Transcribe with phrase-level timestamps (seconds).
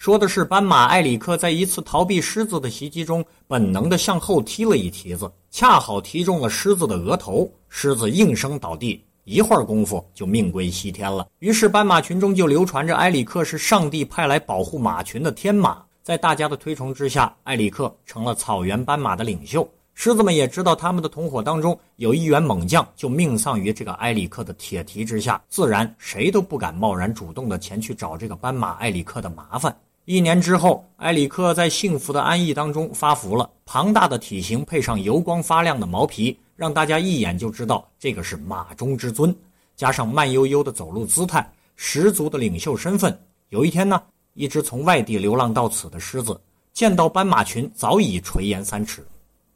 [0.00, 11.28] 说的是斑马埃里克在一次逃避狮子的袭击中，本能的向后踢了一蹄子，恰好踢中了狮子的额头，狮子应声倒地，一会儿功夫就命归西天了。
[11.40, 15.82] 于是斑马群中就流传着埃里克是上帝派来保护马群的天马。
[16.02, 19.68] 在大家的推崇之下，埃里克成了草原斑马的领袖。
[19.92, 29.76] 狮子们也知道他们的同伙当中有一员猛将就命丧于这个埃里克的铁蹄之下，自然谁都不敢贸然主动的前去找这个斑马埃里克的麻烦。
[30.10, 33.48] 一年之后，埃里克在幸福的安逸当中发福了。
[33.64, 39.32] 庞大的体型配上油光发亮的毛皮，让大家一眼就知道这个是马中之尊。
[39.76, 43.16] 加上慢悠悠的走路姿态，十足的领袖身份。
[43.50, 44.02] 有一天呢，
[44.34, 46.40] 一只从外地流浪到此的狮子，
[46.72, 49.06] 见到斑马群早已垂涎三尺。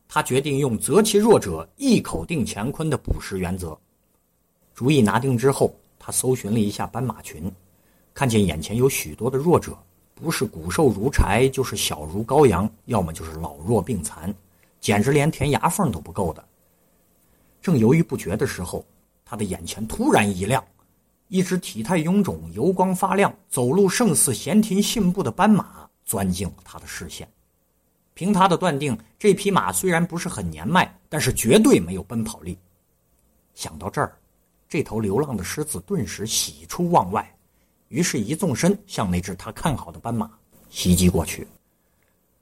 [0.06, 3.76] 他决定用择其弱者，一口定乾坤的捕食原则。
[4.72, 7.50] 主意拿定之后，他搜寻了一下斑马群，
[8.14, 9.76] 看见眼前有许多的弱者，
[10.14, 14.32] 不是骨瘦如柴，就是小如羔羊，要么就是老弱病残，
[14.80, 16.44] 简直连填牙缝都不够的。
[17.60, 18.84] 正犹豫不决的时候，
[19.24, 20.62] 他的眼前突然一亮，
[21.28, 27.28] 一只体态臃肿、油光发亮、走路胜似闲庭信步的斑马钻进了他的视线。
[28.12, 32.56] 凭他的断定，这匹马虽然不是很年迈，但是绝对没有奔跑力。
[33.54, 34.16] 想到这儿，
[34.68, 37.36] 这头流浪的狮子顿时喜出望外，
[37.88, 40.30] 于是，一纵身向那只他看好的斑马
[40.70, 41.46] 袭击过去。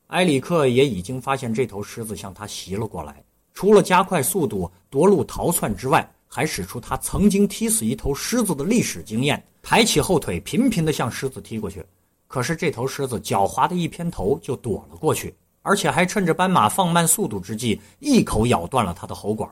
[0.09, 3.23] 埃里克也已经发现这头狮子向他袭了过来，
[3.55, 11.85] 除了加快速度夺路逃窜之外，还使出他曾经踢死一头狮子的历史经验，抬起后腿频频地向狮子踢过去。
[12.27, 15.35] 可是，这头狮子狡猾的一偏头就躲了过去。
[15.65, 19.49] 而且还趁着斑马放慢速度之际，一口咬断了他的喉管。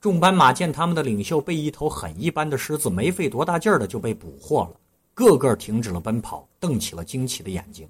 [0.00, 4.72] 众斑马见他们的领袖被一头狠一般的狮子没费多大劲儿的就被捕获了，
[5.14, 7.88] 个个停止了奔跑，瞪起了惊奇的眼睛。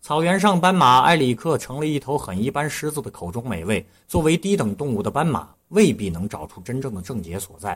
[0.00, 3.86] 草原上，斑马埃里克成了一头很一般狮子的口中美味。
[4.08, 7.72] 作为低等动物的斑马，未必能找出真正的症结所在；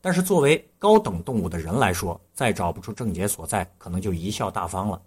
[0.00, 5.00] 但是作为高等动物的人来说，再找不出症结所在，可能就贻笑大方了。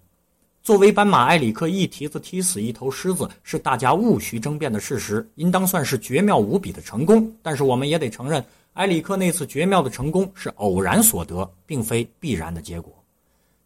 [0.62, 7.30] 作为斑马埃里克一蹄子踢死一头狮子，是大家毋需争辩的事实，应当算是绝妙无比的成功。
[7.42, 8.42] 但是我们也得承认，
[8.74, 12.92] 埃里克那次绝妙的成功是偶然所得，并非必然的结果。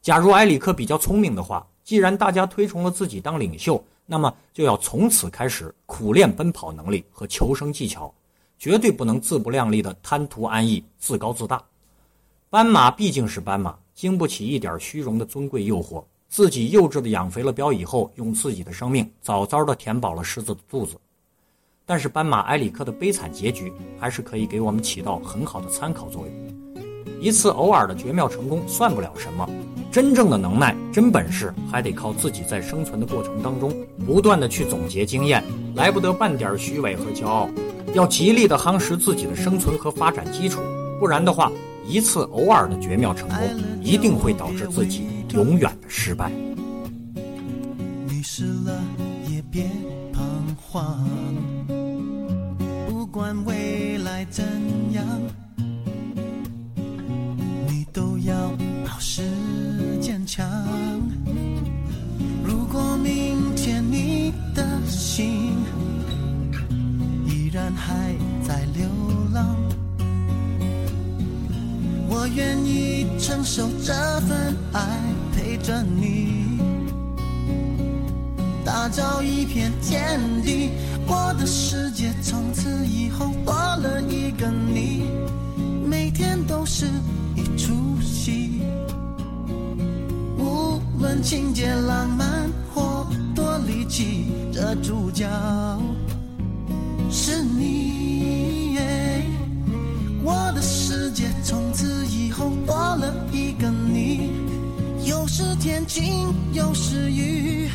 [0.02, 8.14] 假如埃里克比较聪明的话，既然大家推崇了自己当领袖，那么就要从此开始苦练奔跑能力和求生技巧，
[8.60, 11.64] 绝对不能自不量力的贪图安逸、自高自大。
[12.50, 16.04] 斑马毕竟是斑马，经不起一点虚荣的尊贵诱惑。
[16.28, 20.98] 自己幼稚的养肥了膘以后，用自己的生命早早的填饱了狮子的肚子。
[21.90, 26.34] 但是斑马埃里克的悲惨结局还是可以给我们起到很好的参考作用。
[27.22, 29.50] 一次偶尔的绝妙成功算不了什么，
[29.90, 33.74] 真正的能耐、真本事还得靠自己在生存的过程当中
[34.06, 35.42] 不断的去总结经验，
[35.76, 37.50] 来不得半点虚伪和骄傲，
[37.94, 40.60] 要极力的夯实自己的生存和发展基础，
[41.00, 41.50] 不然的话。
[41.90, 43.38] 一次偶尔的绝妙成功，
[43.82, 46.30] 一定会导致自己永远的失败。
[48.10, 48.84] 你失了
[49.30, 49.64] 也别
[50.12, 50.22] 彷
[50.62, 51.08] 徨，
[53.18, 54.46] 不管未来怎
[54.94, 55.04] 样，
[57.68, 58.52] 你都要
[58.86, 59.24] 保持
[60.00, 60.48] 坚强。
[62.44, 65.50] 如果明天你的心
[67.26, 68.14] 依然还
[68.48, 68.86] 在流
[69.34, 69.56] 浪。
[72.08, 73.96] 我愿意承受这
[74.28, 75.02] 份爱，
[75.36, 76.60] 陪着你，
[78.64, 80.70] 打造一片天地。
[81.08, 85.04] 我的世界从此以后多了一个你，
[85.86, 86.86] 每天都是
[87.36, 88.62] 一出戏。
[90.38, 95.28] 无论情节浪漫或多离奇，这主角
[97.10, 98.78] 是你。
[100.24, 102.52] 我的世界从此以后。
[102.66, 104.30] 多了一个你，
[105.06, 107.70] 有时天晴，有时雨。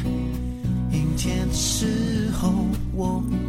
[0.93, 2.22] 阴天时，
[2.95, 3.42] 我。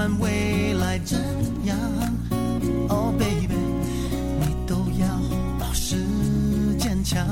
[0.00, 1.18] 不管未来怎
[1.66, 1.76] 样
[2.88, 3.54] ，Oh baby，
[4.40, 5.06] 你都要
[5.58, 5.94] 保持
[6.78, 7.22] 坚强。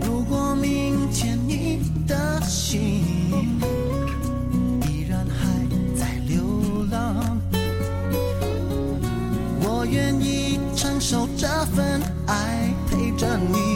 [0.00, 3.04] 如果明天你的心
[4.88, 6.40] 依然还在流
[6.90, 7.38] 浪，
[9.60, 13.69] 我愿意承受这份爱，陪着你，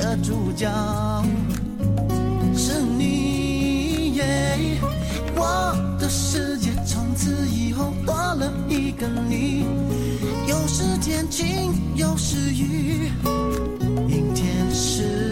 [0.00, 0.66] 的，主角
[2.56, 4.14] 是你。
[4.14, 4.80] 耶
[5.36, 9.64] 我的世界从此以后多了一个你，
[10.46, 13.10] 有时天晴，有时雨。
[14.08, 15.29] 阴天时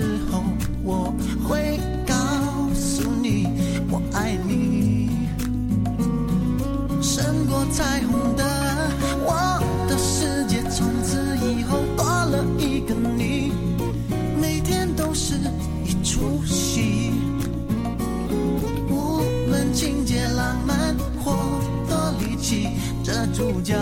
[21.23, 22.69] 活的力气，
[23.03, 23.75] 这主角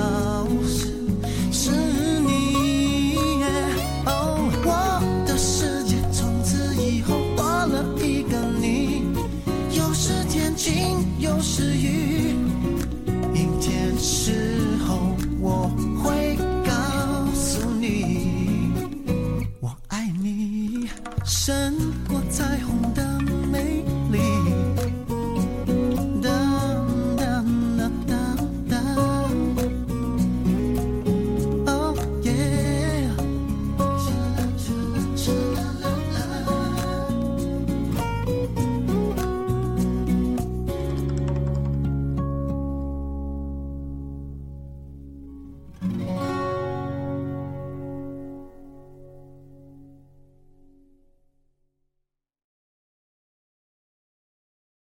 [0.66, 0.94] 是
[1.52, 1.70] 是
[2.20, 3.16] 你。
[4.06, 9.02] 哦，我的世界从此以后多了一个你，
[9.72, 12.34] 有时天晴，有时雨。
[13.34, 15.70] 阴天时候，我